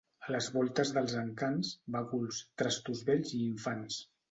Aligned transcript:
A 0.27 0.31
les 0.35 0.45
voltes 0.53 0.93
dels 0.95 1.13
Encants, 1.23 1.75
baguls, 1.97 2.41
trastos 2.63 3.07
vells 3.13 3.37
i 3.41 3.45
infants. 3.53 4.03